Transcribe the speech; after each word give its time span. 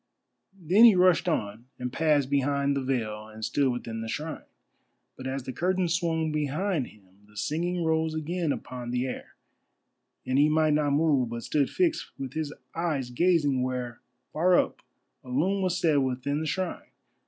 Then 0.59 0.83
he 0.85 0.95
rushed 0.95 1.29
on 1.29 1.65
and 1.77 1.93
passed 1.93 2.27
behind 2.31 2.75
the 2.75 2.81
veil 2.81 3.27
and 3.27 3.45
stood 3.45 3.71
within 3.71 4.01
the 4.01 4.07
shrine. 4.07 4.45
But 5.15 5.27
as 5.27 5.43
the 5.43 5.53
curtains 5.53 5.93
swung 5.93 6.31
behind 6.31 6.87
him 6.87 7.03
the 7.27 7.37
singing 7.37 7.83
rose 7.85 8.15
again 8.15 8.51
upon 8.51 8.89
the 8.89 9.05
air, 9.05 9.35
and 10.25 10.39
he 10.39 10.49
might 10.49 10.73
not 10.73 10.93
move, 10.93 11.29
but 11.29 11.43
stood 11.43 11.69
fixed 11.69 12.13
with 12.17 12.33
his 12.33 12.51
eyes 12.75 13.11
gazing 13.11 13.61
where, 13.61 13.99
far 14.33 14.57
up, 14.57 14.81
a 15.23 15.29
loom 15.29 15.61
was 15.61 15.79
set 15.79 15.97
within 16.01 16.39
the 16.39 16.47
shrine. 16.47 16.89